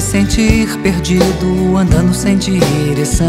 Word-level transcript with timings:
sentir 0.00 0.78
perdido, 0.78 1.76
andando 1.76 2.14
sem 2.14 2.36
direção. 2.36 3.28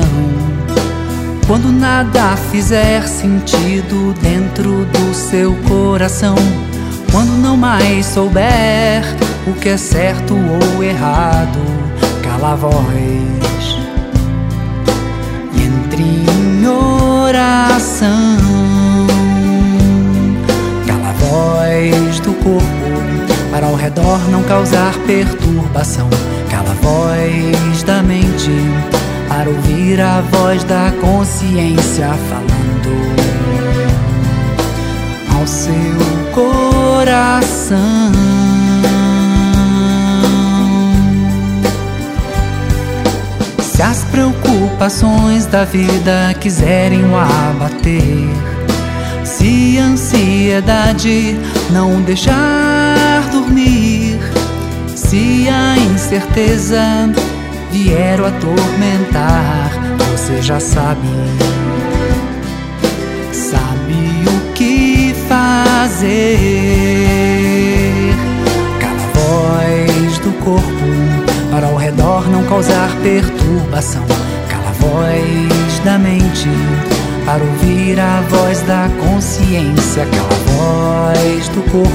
Quando 1.45 1.71
nada 1.71 2.35
fizer 2.51 3.07
sentido 3.07 4.13
dentro 4.21 4.85
do 4.85 5.13
seu 5.13 5.53
coração. 5.67 6.35
Quando 7.11 7.31
não 7.41 7.55
mais 7.55 8.05
souber 8.07 9.03
o 9.47 9.53
que 9.53 9.69
é 9.69 9.77
certo 9.77 10.33
ou 10.33 10.83
errado, 10.83 11.59
cala 12.23 12.53
a 12.53 12.55
voz 12.55 13.77
e 15.53 15.63
entre 15.63 16.03
em 16.03 16.67
oração. 16.67 18.37
Cala 20.87 21.09
a 21.09 21.13
voz 21.13 22.19
do 22.21 22.33
corpo 22.43 22.84
redor 23.85 24.19
não 24.31 24.41
causar 24.41 24.95
perturbação. 25.05 26.09
Cala 26.49 26.71
a 26.71 26.73
voz 26.73 27.83
da 27.83 28.01
mente 28.01 28.49
para 29.29 29.47
ouvir 29.47 30.01
a 30.01 30.21
voz 30.21 30.63
da 30.63 30.91
consciência 30.99 32.07
falando 32.27 32.95
ao 35.37 35.45
seu 35.45 35.75
coração. 36.33 37.77
Se 43.61 43.83
as 43.83 44.03
preocupações 44.05 45.45
da 45.45 45.63
vida 45.63 46.33
quiserem 46.39 47.05
o 47.05 47.15
abater, 47.15 48.29
se 49.23 49.77
a 49.77 49.83
ansiedade 49.83 51.37
não 51.71 52.01
deixar 52.01 53.29
dormir, 53.31 54.19
se 54.95 55.47
a 55.49 55.77
incerteza 55.77 56.81
vier 57.71 58.19
atormentar, 58.21 59.71
você 60.11 60.41
já 60.41 60.59
sabe, 60.59 61.07
sabe 63.31 64.25
o 64.27 64.53
que 64.53 65.15
fazer. 65.27 66.05
Cala 68.79 69.03
a 69.03 69.07
voz 69.17 70.17
do 70.19 70.31
corpo 70.43 70.65
para 71.51 71.67
ao 71.67 71.75
redor 71.75 72.29
não 72.29 72.43
causar 72.45 72.89
perturbação. 73.01 74.05
Cala 74.49 74.69
a 74.69 74.73
voz 74.73 75.79
da 75.83 75.97
mente 75.97 76.49
para 77.25 77.43
ouvir 77.43 77.99
a 77.99 78.21
voz 78.29 78.61
da 78.61 78.89
consciência. 79.01 80.05
Cala 80.05 80.44
voz 80.65 81.49
do 81.49 81.61
corpo 81.71 81.89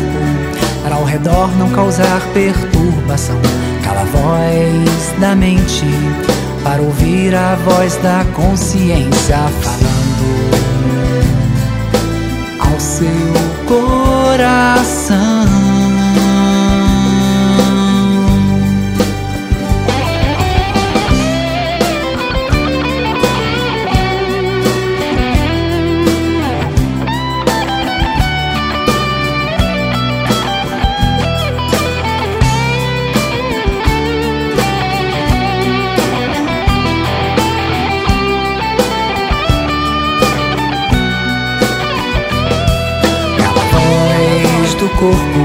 para 0.83 0.95
ao 0.95 1.05
redor 1.05 1.49
não 1.59 1.69
causar 1.71 2.21
perturbação. 2.33 3.37
Cala 3.83 4.03
a 4.03 4.05
voz 4.05 5.21
da 5.21 5.35
mente 5.35 5.85
para 6.63 6.81
ouvir 6.81 7.35
a 7.35 7.57
voz 7.57 7.97
da 7.97 8.25
consciência 8.35 9.39
falando 9.63 10.31
ao 12.61 12.81
seu 12.81 13.09
coração. 13.67 15.00
Corpo 45.01 45.43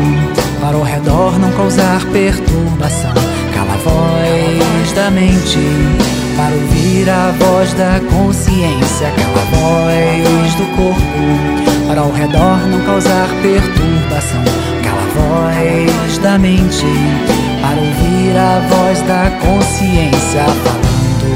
para 0.59 0.75
ao 0.75 0.83
redor 0.83 1.39
não 1.39 1.49
causar 1.53 2.05
perturbação. 2.11 3.13
Cala 3.53 3.73
a 3.73 3.77
voz 3.77 4.91
da 4.93 5.09
mente 5.09 5.59
para 6.35 6.53
ouvir 6.53 7.09
a 7.09 7.31
voz 7.39 7.73
da 7.73 8.01
consciência. 8.11 9.11
Cala 9.15 9.41
a 9.41 9.45
voz 9.55 10.53
do 10.55 10.65
corpo 10.75 11.87
para 11.87 12.01
ao 12.01 12.11
redor 12.11 12.67
não 12.67 12.81
causar 12.81 13.29
perturbação. 13.41 14.43
Cala 14.83 15.01
a 15.01 15.51
voz 15.53 16.17
da 16.17 16.37
mente 16.37 16.85
para 17.61 17.79
ouvir 17.79 18.37
a 18.37 18.59
voz 18.67 19.01
da 19.03 19.31
consciência 19.39 20.43
falando 20.65 21.29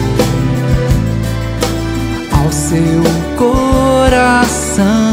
ao 2.34 2.51
seu 2.51 3.01
coração. 3.38 5.08